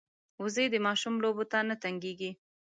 [0.43, 2.31] وزې د ماشوم لوبو ته نه تنګېږي